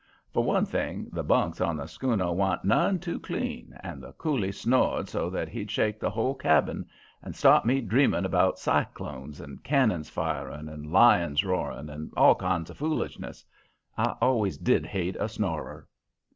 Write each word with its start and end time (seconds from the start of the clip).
For 0.33 0.43
one 0.43 0.65
thing, 0.65 1.09
the 1.13 1.21
bunks 1.23 1.61
on 1.61 1.77
the 1.77 1.85
schooner 1.85 2.31
wa'n't 2.33 2.65
none 2.65 2.97
too 2.97 3.19
clean, 3.19 3.77
and 3.83 4.01
the 4.01 4.13
Coolie 4.13 4.51
snored 4.51 5.07
so 5.07 5.29
that 5.29 5.47
he'd 5.47 5.69
shake 5.69 5.99
the 5.99 6.09
whole 6.09 6.33
cabin, 6.33 6.89
and 7.21 7.35
start 7.35 7.67
me 7.67 7.81
dreaming 7.81 8.25
about 8.25 8.57
cyclones, 8.57 9.39
and 9.39 9.63
cannons 9.63 10.09
firing, 10.09 10.67
and 10.67 10.91
lions 10.91 11.45
roaring, 11.45 11.87
and 11.87 12.11
all 12.17 12.33
kind 12.33 12.67
of 12.67 12.77
foolishness. 12.79 13.45
I 13.95 14.15
always 14.21 14.57
did 14.57 14.87
hate 14.87 15.17
a 15.19 15.29
snorer. 15.29 15.87